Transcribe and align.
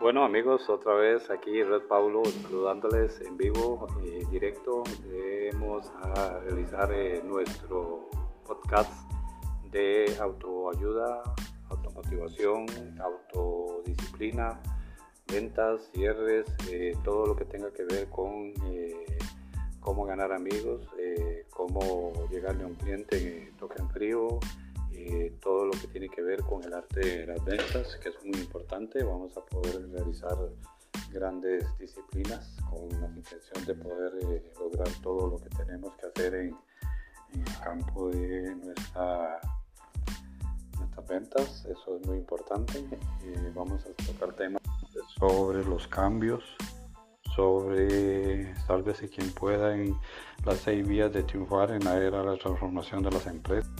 Bueno 0.00 0.22
amigos, 0.22 0.68
otra 0.68 0.94
vez 0.94 1.28
aquí 1.28 1.60
Red 1.60 1.88
Paulo 1.88 2.22
saludándoles 2.24 3.20
en 3.20 3.36
vivo 3.36 3.84
y 4.00 4.24
directo. 4.26 4.84
Vamos 5.54 5.90
a 6.00 6.38
realizar 6.44 6.92
eh, 6.92 7.20
nuestro 7.24 8.08
podcast 8.46 8.92
de 9.72 10.16
autoayuda, 10.20 11.24
automotivación, 11.70 12.66
autodisciplina, 13.00 14.60
ventas, 15.26 15.90
cierres, 15.92 16.46
eh, 16.70 16.96
todo 17.02 17.26
lo 17.26 17.34
que 17.34 17.46
tenga 17.46 17.72
que 17.72 17.82
ver 17.82 18.08
con 18.08 18.52
eh, 18.66 19.18
cómo 19.80 20.04
ganar 20.04 20.30
amigos, 20.30 20.86
cómo 21.50 22.12
llegarle 22.30 22.62
a 22.62 22.66
un 22.68 22.76
cliente 22.76 23.48
en 23.48 23.56
toque 23.56 23.82
en 23.82 23.90
frío, 23.90 24.28
todo 25.40 25.66
lo 25.66 25.72
que 25.72 25.86
tiene 25.88 26.08
que 26.08 26.22
ver 26.22 26.42
con 26.42 26.62
el 26.64 26.72
arte 26.72 27.00
de 27.00 27.26
las 27.26 27.44
ventas, 27.44 27.96
que 28.02 28.08
es 28.08 28.24
muy 28.24 28.38
importante. 28.40 29.02
Vamos 29.02 29.36
a 29.36 29.44
poder 29.44 29.88
realizar 29.90 30.36
grandes 31.12 31.66
disciplinas 31.78 32.56
con 32.70 32.88
la 33.00 33.08
intención 33.08 33.64
de 33.66 33.74
poder 33.74 34.12
eh, 34.22 34.52
lograr 34.58 34.88
todo 35.02 35.28
lo 35.30 35.38
que 35.38 35.48
tenemos 35.50 35.94
que 35.96 36.06
hacer 36.06 36.34
en, 36.34 36.56
el 37.34 37.60
campo 37.62 38.08
de 38.08 38.54
nuestra, 38.56 39.40
nuestras 40.78 41.08
ventas. 41.08 41.64
Eso 41.66 41.96
es 41.96 42.06
muy 42.06 42.18
importante. 42.18 42.78
Eh, 42.78 43.52
vamos 43.54 43.84
a 43.84 44.04
tocar 44.04 44.34
temas 44.34 44.62
sobre 45.18 45.64
los 45.64 45.86
cambios, 45.88 46.42
sobre 47.36 48.54
sálvese 48.66 49.08
quien 49.08 49.30
pueda 49.32 49.74
en 49.74 49.94
las 50.44 50.58
seis 50.58 50.86
vías 50.86 51.12
de 51.12 51.22
triunfar 51.22 51.70
en 51.70 51.84
la 51.84 51.98
era 51.98 52.20
de 52.20 52.26
la 52.26 52.38
transformación 52.38 53.02
de 53.02 53.10
las 53.10 53.26
empresas. 53.26 53.70